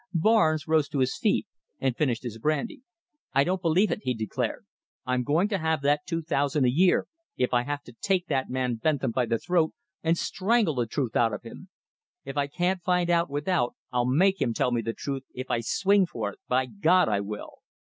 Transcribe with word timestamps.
Barnes 0.15 0.67
rose 0.67 0.89
to 0.89 0.97
his 0.97 1.15
feet 1.15 1.45
and 1.79 1.95
finished 1.95 2.23
his 2.23 2.39
brandy. 2.39 2.81
"I 3.33 3.43
don't 3.43 3.61
believe 3.61 3.91
it," 3.91 3.99
he 4.01 4.15
declared. 4.15 4.65
"I'm 5.05 5.21
going 5.21 5.47
to 5.49 5.59
have 5.59 5.83
that 5.83 6.07
two 6.07 6.23
thousand 6.23 6.65
a 6.65 6.71
year, 6.71 7.05
if 7.37 7.53
I 7.53 7.61
have 7.65 7.83
to 7.83 7.93
take 8.01 8.25
that 8.25 8.49
man 8.49 8.77
Bentham 8.77 9.11
by 9.11 9.27
the 9.27 9.37
throat 9.37 9.73
and 10.01 10.17
strangle 10.17 10.73
the 10.73 10.87
truth 10.87 11.15
out 11.15 11.33
of 11.33 11.43
him. 11.43 11.69
If 12.25 12.35
I 12.35 12.47
can't 12.47 12.81
find 12.81 13.11
out 13.11 13.29
without, 13.29 13.75
I'll 13.91 14.07
make 14.09 14.41
him 14.41 14.55
tell 14.55 14.71
me 14.71 14.81
the 14.81 14.93
truth 14.93 15.25
if 15.35 15.51
I 15.51 15.59
swing 15.59 16.07
for 16.07 16.31
it. 16.33 16.39
By 16.47 16.65
God, 16.65 17.07
I 17.07 17.19
will!" 17.19 17.59